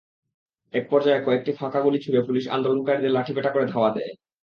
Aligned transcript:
একপর্যায়ে 0.73 1.23
কয়েকটি 1.23 1.51
ফাঁকা 1.59 1.79
গুলি 1.81 1.99
ছুড়ে 1.99 2.19
পুলিশ 2.27 2.45
আন্দোলনকারীদের 2.55 3.15
লাঠিপেটা 3.15 3.49
করে 3.51 3.65
ধাওয়া 3.73 3.91
দেয়। 3.95 4.11